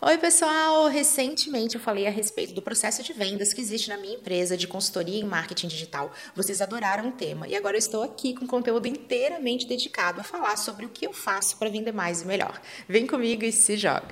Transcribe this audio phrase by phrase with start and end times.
[0.00, 0.86] Oi, pessoal!
[0.86, 4.68] Recentemente eu falei a respeito do processo de vendas que existe na minha empresa de
[4.68, 6.12] consultoria em marketing digital.
[6.36, 10.56] Vocês adoraram o tema e agora eu estou aqui com conteúdo inteiramente dedicado a falar
[10.56, 12.62] sobre o que eu faço para vender mais e melhor.
[12.88, 14.06] Vem comigo e se joga!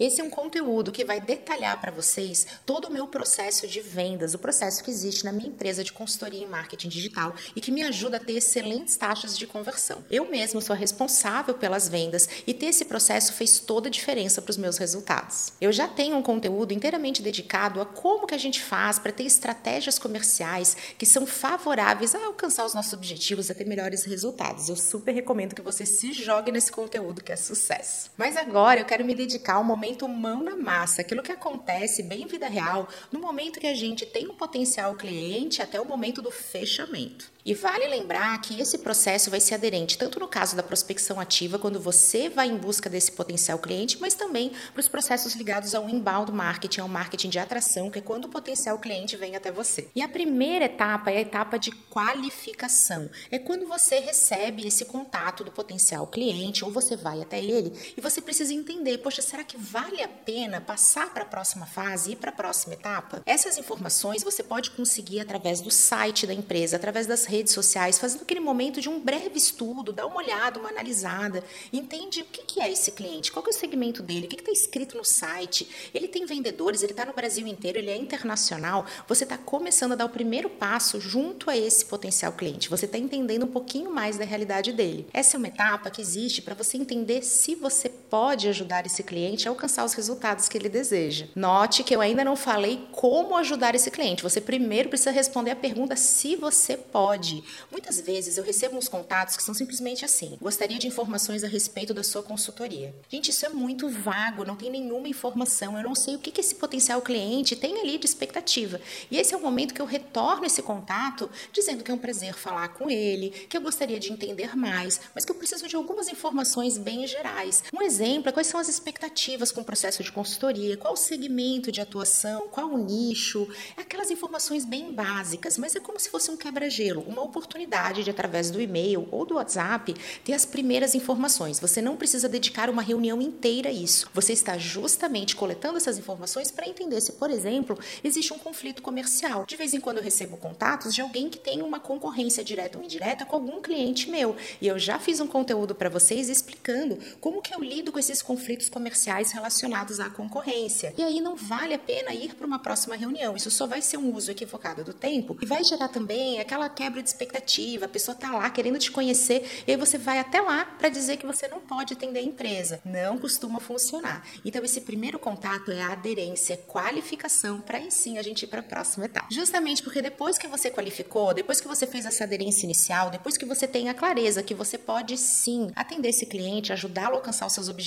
[0.00, 4.32] Esse é um conteúdo que vai detalhar para vocês todo o meu processo de vendas,
[4.32, 7.82] o processo que existe na minha empresa de consultoria em marketing digital e que me
[7.82, 10.04] ajuda a ter excelentes taxas de conversão.
[10.08, 14.52] Eu mesmo sou responsável pelas vendas e ter esse processo fez toda a diferença para
[14.52, 15.52] os meus resultados.
[15.60, 19.24] Eu já tenho um conteúdo inteiramente dedicado a como que a gente faz para ter
[19.24, 24.68] estratégias comerciais que são favoráveis a alcançar os nossos objetivos, a ter melhores resultados.
[24.68, 28.12] Eu super recomendo que você se jogue nesse conteúdo que é sucesso.
[28.16, 32.02] Mas agora eu quero me dedicar ao momento momento mão na massa, aquilo que acontece
[32.02, 35.84] bem em vida real, no momento que a gente tem um potencial cliente até o
[35.86, 37.30] momento do fechamento.
[37.48, 41.58] E vale lembrar que esse processo vai ser aderente tanto no caso da prospecção ativa,
[41.58, 45.88] quando você vai em busca desse potencial cliente, mas também para os processos ligados ao
[45.88, 49.88] inbound marketing, ao marketing de atração, que é quando o potencial cliente vem até você.
[49.94, 53.08] E a primeira etapa é a etapa de qualificação.
[53.30, 58.00] É quando você recebe esse contato do potencial cliente ou você vai até ele e
[58.02, 62.16] você precisa entender, poxa, será que vale a pena passar para a próxima fase, ir
[62.16, 63.22] para a próxima etapa?
[63.24, 67.98] Essas informações você pode conseguir através do site da empresa, através das redes redes sociais,
[67.98, 72.60] fazendo aquele momento de um breve estudo, dá uma olhada, uma analisada, entende o que
[72.60, 76.08] é esse cliente, qual é o segmento dele, o que está escrito no site, ele
[76.08, 80.04] tem vendedores, ele está no Brasil inteiro, ele é internacional, você está começando a dar
[80.04, 84.24] o primeiro passo junto a esse potencial cliente, você está entendendo um pouquinho mais da
[84.24, 85.06] realidade dele.
[85.12, 89.46] Essa é uma etapa que existe para você entender se você pode ajudar esse cliente
[89.46, 91.26] a alcançar os resultados que ele deseja.
[91.34, 95.56] Note que eu ainda não falei como ajudar esse cliente, você primeiro precisa responder a
[95.56, 97.44] pergunta se você pode.
[97.70, 101.92] Muitas vezes eu recebo uns contatos que são simplesmente assim: gostaria de informações a respeito
[101.92, 102.94] da sua consultoria.
[103.08, 105.76] Gente, isso é muito vago, não tem nenhuma informação.
[105.76, 108.80] Eu não sei o que esse potencial cliente tem ali de expectativa.
[109.10, 112.34] E esse é o momento que eu retorno esse contato dizendo que é um prazer
[112.34, 116.08] falar com ele, que eu gostaria de entender mais, mas que eu preciso de algumas
[116.08, 117.64] informações bem gerais.
[117.72, 121.72] Um exemplo é quais são as expectativas com o processo de consultoria, qual o segmento
[121.72, 126.36] de atuação, qual o nicho, aquelas informações bem básicas, mas é como se fosse um
[126.36, 129.94] quebra-gelo, uma oportunidade de, através do e-mail ou do WhatsApp,
[130.24, 131.60] ter as primeiras informações.
[131.60, 134.08] Você não precisa dedicar uma reunião inteira a isso.
[134.14, 139.44] Você está justamente coletando essas informações para entender se, por exemplo, existe um conflito comercial.
[139.46, 142.84] De vez em quando eu recebo contatos de alguém que tem uma concorrência direta ou
[142.84, 144.36] indireta com algum cliente meu.
[144.60, 148.22] E eu já fiz um conteúdo para vocês explicando como que eu lido com esses
[148.22, 150.92] conflitos comerciais relacionados à concorrência.
[150.96, 153.36] E aí não vale a pena ir para uma próxima reunião.
[153.36, 157.02] Isso só vai ser um uso equivocado do tempo e vai gerar também aquela quebra
[157.02, 160.64] de expectativa, a pessoa está lá querendo te conhecer e aí você vai até lá
[160.64, 162.80] para dizer que você não pode atender a empresa.
[162.84, 164.24] Não costuma funcionar.
[164.44, 168.60] Então, esse primeiro contato é a aderência, qualificação, para aí sim a gente ir para
[168.60, 169.26] a próxima etapa.
[169.30, 173.44] Justamente porque depois que você qualificou, depois que você fez essa aderência inicial, depois que
[173.44, 177.52] você tem a clareza que você pode sim atender esse cliente, ajudá-lo a alcançar os
[177.52, 177.77] seus objetivos,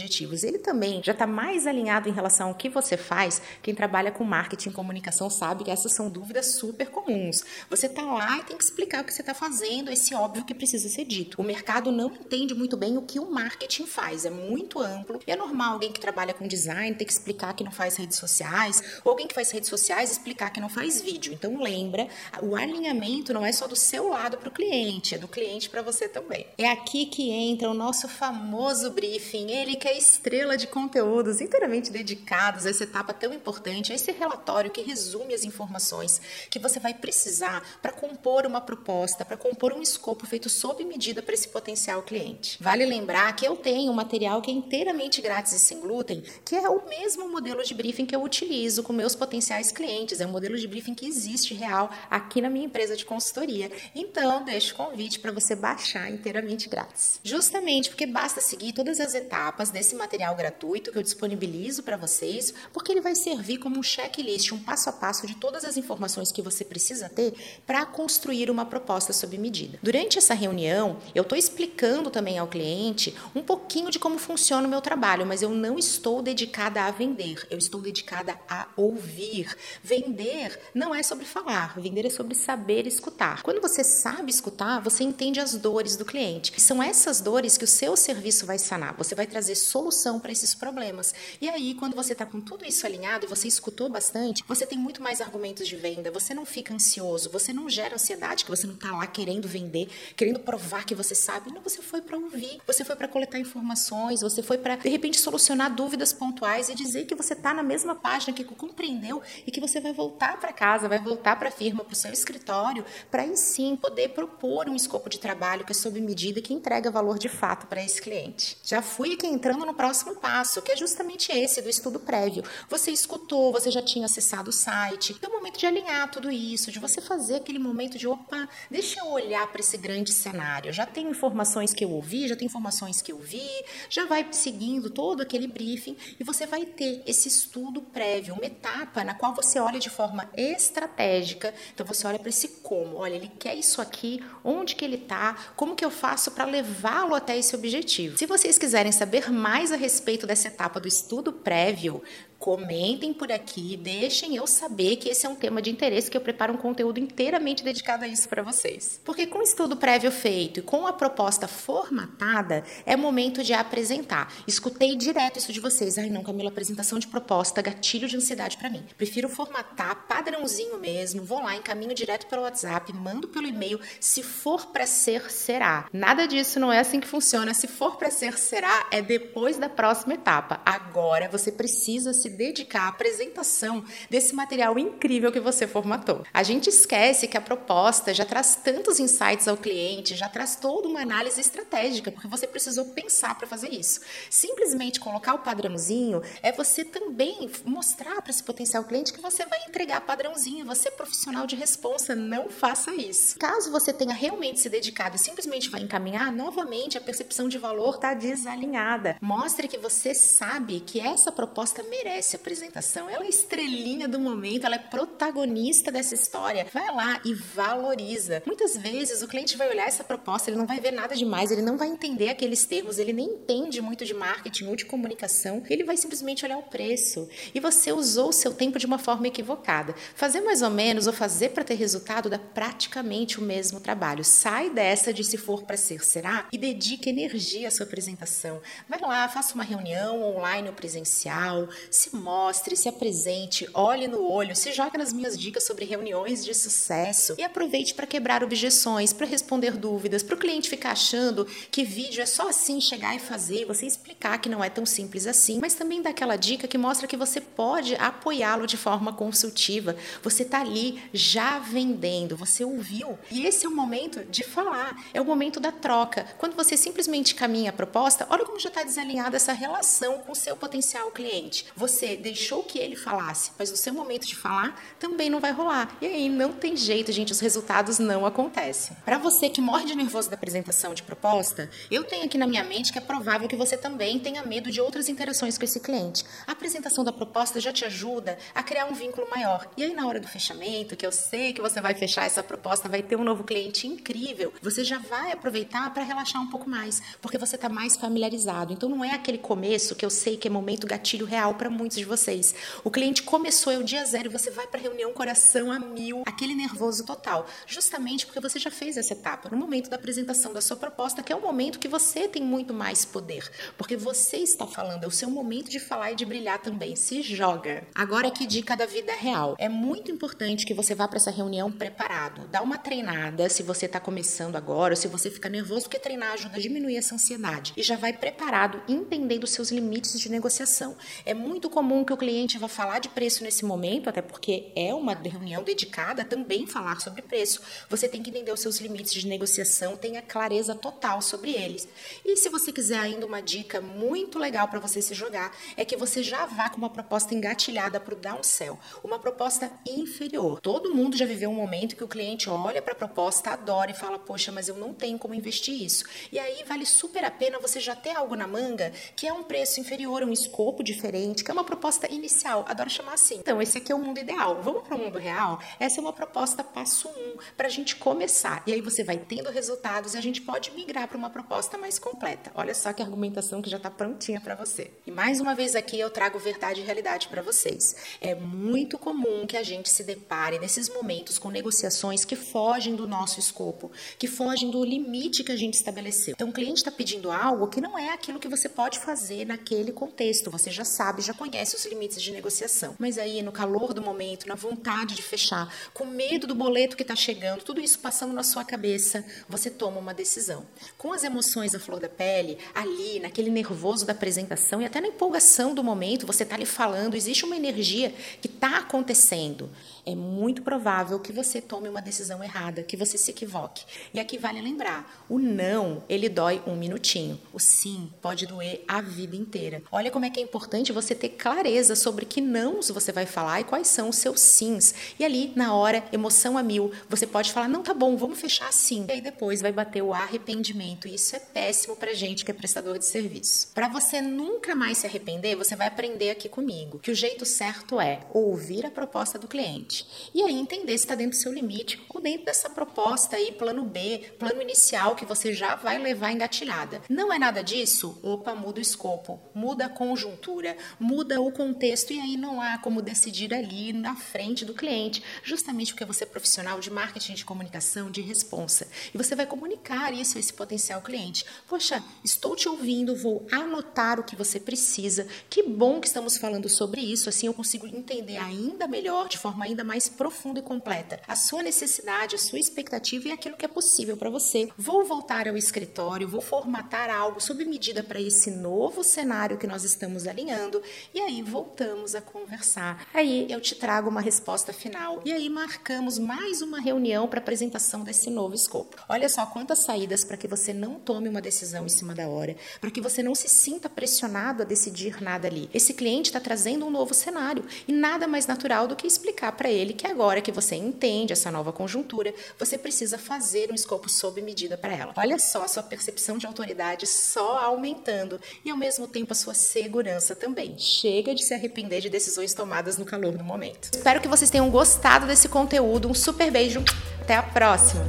[0.44, 3.42] ele também já está mais alinhado em relação ao que você faz.
[3.62, 7.44] Quem trabalha com marketing e comunicação sabe que essas são dúvidas super comuns.
[7.70, 10.54] Você está lá e tem que explicar o que você está fazendo, esse óbvio que
[10.54, 11.42] precisa ser dito.
[11.42, 15.20] O mercado não entende muito bem o que o marketing faz, é muito amplo.
[15.26, 18.18] E é normal alguém que trabalha com design ter que explicar que não faz redes
[18.18, 21.34] sociais, ou alguém que faz redes sociais explicar que não faz vídeo.
[21.34, 22.08] Então lembra,
[22.42, 25.82] o alinhamento não é só do seu lado para o cliente, é do cliente para
[25.82, 26.46] você também.
[26.58, 31.90] É aqui que entra o nosso famoso briefing, ele que é estrela de conteúdos inteiramente
[31.90, 36.22] dedicados a essa etapa tão importante, a esse relatório que resume as informações
[36.52, 41.24] que você vai precisar para compor uma proposta para compor um escopo feito sob medida
[41.24, 42.62] para esse potencial cliente.
[42.62, 46.56] Vale lembrar que eu tenho um material que é inteiramente grátis e sem glúten, que
[46.56, 50.22] é o mesmo modelo de briefing que eu utilizo com meus potenciais clientes.
[50.22, 53.72] É um modelo de briefing que existe real aqui na minha empresa de consultoria.
[53.96, 57.20] Então, deixo o convite para você baixar inteiramente grátis.
[57.24, 62.54] Justamente porque basta seguir todas as etapas desse material gratuito que eu disponibilizo para vocês,
[62.74, 66.32] porque ele vai servir como um checklist, um passo a passo de todas as informações
[66.32, 67.34] que você precisa ter
[67.66, 69.80] para construir uma proposta sob medida.
[69.82, 74.70] Durante essa reunião, eu estou explicando também ao cliente um pouquinho de como funciona o
[74.70, 79.56] meu trabalho, mas eu não estou dedicada a vender, eu estou dedicada a ouvir.
[79.84, 83.42] Vender não é sobre falar, vender é sobre saber escutar.
[83.42, 86.60] Quando você sabe escutar, você entende as dores do cliente.
[86.62, 88.96] São essas dores que o seu serviço vai sanar.
[88.98, 91.14] Você vai trazer solução para esses problemas.
[91.40, 95.02] E aí, quando você está com tudo isso alinhado você escutou bastante, você tem muito
[95.02, 98.74] mais argumentos de venda, você não fica ansioso, você não gera ansiedade, que você não
[98.74, 101.52] está lá querendo vender, querendo provar que você sabe.
[101.52, 105.20] Não, você foi para ouvir, você foi para coletar informações, você foi para, de repente,
[105.20, 109.60] solucionar dúvidas pontuais e dizer que você está na mesma página, que compreendeu e que
[109.60, 113.24] você vai voltar para casa, vai voltar para a firma, para o seu escritório, para
[113.24, 116.92] aí sim poder propor um escopo de trabalho que é sob medida e que entrega
[116.92, 118.58] valor de fato para esse cliente.
[118.64, 122.44] Já fui aqui entrando no próximo passo, que é justamente esse do estudo prévio.
[122.70, 125.14] Você escutou, você já tinha acessado o site.
[125.14, 128.48] Então, é o momento de alinhar tudo isso, de você fazer aquele momento de opa,
[128.70, 130.72] deixa eu olhar para esse grande cenário.
[130.72, 133.50] Já tenho informações que eu ouvi, já tenho informações que eu vi,
[133.90, 139.04] já vai seguindo todo aquele briefing e você vai ter esse estudo prévio, uma etapa
[139.04, 141.54] na qual você olha de forma estratégica.
[141.74, 145.36] Então você olha para esse como, olha, ele quer isso aqui, onde que ele está,
[145.56, 148.18] como que eu faço para levá-lo até esse objetivo.
[148.18, 152.02] Se vocês quiserem saber mais a respeito dessa etapa do estudo prévio,
[152.42, 156.22] comentem por aqui, deixem eu saber que esse é um tema de interesse, que eu
[156.22, 159.00] preparo um conteúdo inteiramente dedicado a isso para vocês.
[159.06, 164.34] Porque com o estudo prévio feito e com a proposta formatada, é momento de apresentar.
[164.48, 166.00] Escutei direto isso de vocês.
[166.00, 168.84] Ai, não, Camila, apresentação de proposta, gatilho de ansiedade para mim.
[168.98, 173.80] Prefiro formatar padrãozinho mesmo, vou lá, encaminho direto pelo WhatsApp, mando pelo e-mail.
[174.00, 175.88] Se for para ser, será.
[175.94, 177.54] Nada disso não é assim que funciona.
[177.54, 180.60] Se for para ser, será é depois da próxima etapa.
[180.66, 186.24] Agora você precisa se dedicar à apresentação desse material incrível que você formatou.
[186.34, 190.88] A gente esquece que a proposta já traz tantos insights ao cliente, já traz toda
[190.88, 194.00] uma análise estratégica, porque você precisou pensar para fazer isso.
[194.30, 199.60] Simplesmente colocar o padrãozinho é você também mostrar para esse potencial cliente que você vai
[199.68, 203.38] entregar padrãozinho, você é profissional de responsa, não faça isso.
[203.38, 207.96] Caso você tenha realmente se dedicado e simplesmente vai encaminhar, novamente a percepção de valor
[207.96, 209.18] está desalinhada.
[209.22, 213.10] Mostre que você sabe que essa proposta merece merece apresentação.
[213.10, 216.68] Ela é estrelinha do momento, ela é protagonista dessa história.
[216.72, 218.44] Vai lá e valoriza.
[218.46, 221.64] Muitas vezes o cliente vai olhar essa proposta, ele não vai ver nada demais, ele
[221.64, 225.84] não vai entender aqueles termos, ele nem entende muito de marketing ou de comunicação, ele
[225.84, 227.28] vai simplesmente olhar o preço.
[227.56, 229.96] E você usou o seu tempo de uma forma equivocada.
[230.14, 234.24] Fazer mais ou menos ou fazer para ter resultado dá praticamente o mesmo trabalho.
[234.24, 236.48] Sai dessa de se for para ser, será?
[236.52, 238.62] E dedique energia à sua apresentação.
[238.88, 244.56] Vai lá, faça uma reunião online ou presencial, se mostre, se apresente, olhe no olho,
[244.56, 249.26] se jogue nas minhas dicas sobre reuniões de sucesso e aproveite para quebrar objeções, para
[249.26, 253.66] responder dúvidas, para o cliente ficar achando que vídeo é só assim chegar e fazer,
[253.66, 257.08] você explicar que não é tão simples assim, mas também dá aquela dica que mostra
[257.08, 259.96] que você pode apoiá-lo de forma consultiva.
[260.22, 263.18] Você está ali já vendendo, você ouviu.
[263.30, 266.26] E esse é o momento de falar, é o momento da troca.
[266.38, 270.36] Quando você simplesmente caminha a proposta, olha como já está desalinhada essa relação com o
[270.36, 271.66] seu potencial cliente.
[271.76, 275.52] Você você deixou que ele falasse, mas no seu momento de falar também não vai
[275.52, 275.96] rolar.
[276.02, 278.98] E aí não tem jeito, gente, os resultados não acontecem.
[279.06, 282.64] Para você que morre de nervoso da apresentação de proposta, eu tenho aqui na minha
[282.64, 286.26] mente que é provável que você também tenha medo de outras interações com esse cliente.
[286.48, 289.68] A apresentação da proposta já te ajuda a criar um vínculo maior.
[289.78, 292.90] E aí na hora do fechamento, que eu sei que você vai fechar essa proposta,
[292.90, 297.00] vai ter um novo cliente incrível, você já vai aproveitar para relaxar um pouco mais,
[297.22, 298.74] porque você está mais familiarizado.
[298.74, 301.91] Então não é aquele começo que eu sei que é momento gatilho real para muitos
[301.96, 302.54] de vocês.
[302.84, 305.80] O cliente começou, é o dia zero, e você vai para a reunião coração a
[305.80, 307.46] mil, aquele nervoso total.
[307.66, 311.32] Justamente porque você já fez essa etapa, no momento da apresentação da sua proposta, que
[311.32, 313.50] é o momento que você tem muito mais poder.
[313.78, 316.96] Porque você está falando, é o seu momento de falar e de brilhar também.
[316.96, 317.88] Se joga.
[317.94, 319.56] Agora que dica da vida real.
[319.58, 322.48] É muito importante que você vá para essa reunião preparado.
[322.48, 326.34] Dá uma treinada se você está começando agora, ou se você fica nervoso, porque treinar
[326.34, 327.74] ajuda a diminuir essa ansiedade.
[327.76, 330.96] E já vai preparado, entendendo seus limites de negociação.
[331.26, 334.94] É muito comum que o cliente vá falar de preço nesse momento, até porque é
[334.94, 337.62] uma reunião dedicada a também falar sobre preço.
[337.90, 341.88] Você tem que entender os seus limites de negociação, tenha clareza total sobre eles.
[342.24, 345.98] E se você quiser ainda uma dica muito legal para você se jogar, é que
[345.98, 350.60] você já vá com uma proposta engatilhada para o downsell, uma proposta inferior.
[350.60, 353.96] Todo mundo já viveu um momento que o cliente olha para a proposta, adora e
[353.96, 356.04] fala: Poxa, mas eu não tenho como investir isso.
[356.32, 359.44] E aí vale super a pena você já ter algo na manga que é um
[359.44, 363.36] preço inferior, um escopo diferente, que é uma uma proposta inicial, adoro chamar assim.
[363.36, 364.62] Então, esse aqui é o mundo ideal.
[364.64, 365.60] Vamos para o mundo real?
[365.80, 368.64] Essa é uma proposta passo um para a gente começar.
[368.66, 372.00] E aí você vai tendo resultados e a gente pode migrar para uma proposta mais
[372.00, 372.52] completa.
[372.56, 374.92] Olha só que argumentação que já está prontinha para você.
[375.06, 377.96] E mais uma vez aqui eu trago verdade e realidade para vocês.
[378.20, 383.08] É muito comum que a gente se depare nesses momentos com negociações que fogem do
[383.08, 386.34] nosso escopo, que fogem do limite que a gente estabeleceu.
[386.34, 389.92] Então, o cliente está pedindo algo que não é aquilo que você pode fazer naquele
[389.92, 390.50] contexto.
[390.50, 392.96] Você já sabe, já conhece os limites de negociação.
[392.98, 397.04] Mas aí, no calor do momento, na vontade de fechar, com medo do boleto que
[397.04, 400.66] está chegando, tudo isso passando na sua cabeça, você toma uma decisão.
[400.98, 405.08] Com as emoções à flor da pele, ali, naquele nervoso da apresentação e até na
[405.08, 409.70] empolgação do momento, você está ali falando, existe uma energia que está acontecendo
[410.06, 413.84] é muito provável que você tome uma decisão errada, que você se equivoque.
[414.14, 417.40] E aqui vale lembrar: o não, ele dói um minutinho.
[417.54, 419.82] O sim pode doer a vida inteira.
[419.92, 423.62] Olha como é que é importante você ter clareza sobre que não você vai falar
[423.62, 424.94] e quais são os seus sims.
[425.20, 428.68] E ali, na hora, emoção a mil, você pode falar: não, tá bom, vamos fechar
[428.68, 429.06] assim.
[429.08, 431.08] E aí depois vai bater o arrependimento.
[431.08, 433.70] E isso é péssimo pra gente que é prestador de serviço.
[433.74, 438.00] Para você nunca mais se arrepender, você vai aprender aqui comigo que o jeito certo
[438.00, 440.06] é ouvir a proposta do cliente limite.
[440.34, 443.84] E aí entender se está dentro do seu limite ou dentro dessa proposta aí, plano
[443.84, 447.02] B, plano inicial que você já vai levar engatilhada.
[447.10, 448.18] Não é nada disso?
[448.24, 453.02] Opa, muda o escopo, muda a conjuntura, muda o contexto e aí não há como
[453.02, 458.10] decidir ali na frente do cliente, justamente porque você é profissional de marketing de comunicação,
[458.10, 458.88] de responsa.
[459.14, 461.46] E você vai comunicar isso a esse potencial cliente.
[461.68, 465.28] Poxa, estou te ouvindo, vou anotar o que você precisa.
[465.50, 469.66] Que bom que estamos falando sobre isso, assim eu consigo entender ainda melhor, de forma
[469.66, 471.20] ainda ainda mais profunda e completa.
[471.28, 474.70] A sua necessidade, a sua expectativa e aquilo que é possível para você.
[474.78, 479.84] Vou voltar ao escritório, vou formatar algo sob medida para esse novo cenário que nós
[479.84, 480.82] estamos alinhando
[481.14, 483.08] e aí voltamos a conversar.
[483.14, 488.04] Aí eu te trago uma resposta final e aí marcamos mais uma reunião para apresentação
[488.04, 488.98] desse novo escopo.
[489.10, 492.56] Olha só quantas saídas para que você não tome uma decisão em cima da hora,
[492.80, 495.70] para que você não se sinta pressionado a decidir nada ali.
[495.74, 499.94] Esse cliente está trazendo um novo cenário e nada mais natural do que explicar ele
[499.94, 504.78] que agora que você entende essa nova conjuntura, você precisa fazer um escopo sob medida
[504.78, 505.14] para ela.
[505.18, 509.54] Olha só a sua percepção de autoridade só aumentando e ao mesmo tempo a sua
[509.54, 510.78] segurança também.
[510.78, 513.90] Chega de se arrepender de decisões tomadas no calor do momento.
[513.94, 516.10] Espero que vocês tenham gostado desse conteúdo.
[516.10, 516.84] Um super beijo.
[517.22, 518.04] Até a próxima.